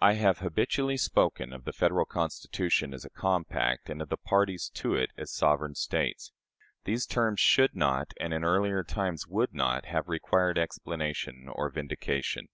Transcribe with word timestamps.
I 0.00 0.14
have 0.14 0.38
habitually 0.38 0.96
spoken 0.96 1.52
of 1.52 1.64
the 1.66 1.74
Federal 1.74 2.06
Constitution 2.06 2.94
as 2.94 3.04
a 3.04 3.10
compact, 3.10 3.90
and 3.90 4.00
of 4.00 4.08
the 4.08 4.16
parties 4.16 4.70
to 4.76 4.94
it 4.94 5.10
as 5.18 5.30
sovereign 5.34 5.74
States. 5.74 6.32
These 6.84 7.04
terms 7.04 7.40
should 7.40 7.76
not, 7.76 8.14
and 8.18 8.32
in 8.32 8.42
earlier 8.42 8.82
times 8.82 9.26
would 9.26 9.52
not, 9.52 9.84
have 9.84 10.08
required 10.08 10.56
explanation 10.56 11.46
or 11.52 11.68
vindication. 11.68 12.48